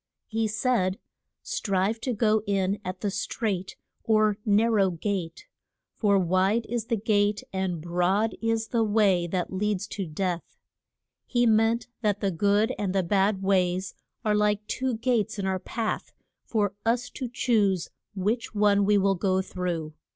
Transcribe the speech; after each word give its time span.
He 0.25 0.47
said, 0.47 0.97
Strive 1.43 2.01
to 2.01 2.11
go 2.11 2.41
in 2.47 2.79
at 2.83 3.01
the 3.01 3.11
strait, 3.11 3.75
or 4.03 4.39
nar 4.47 4.71
row 4.71 4.89
gate; 4.89 5.45
for 5.95 6.17
wide 6.17 6.65
is 6.67 6.85
the 6.85 6.97
gate 6.97 7.43
and 7.53 7.79
broad 7.83 8.35
is 8.41 8.69
the 8.69 8.83
way 8.83 9.27
that 9.27 9.53
leads 9.53 9.85
to 9.89 10.07
death. 10.07 10.57
He 11.27 11.45
meant 11.45 11.85
that 12.01 12.19
the 12.19 12.31
good 12.31 12.73
and 12.79 12.95
the 12.95 13.03
bad 13.03 13.43
ways 13.43 13.93
are 14.25 14.33
like 14.33 14.65
two 14.65 14.97
gates 14.97 15.37
in 15.37 15.45
our 15.45 15.59
path, 15.59 16.13
for 16.45 16.73
us 16.83 17.11
to 17.11 17.29
choose 17.29 17.91
which 18.15 18.55
one 18.55 18.85
we 18.85 18.97
will 18.97 19.13
go 19.13 19.39
through. 19.43 19.93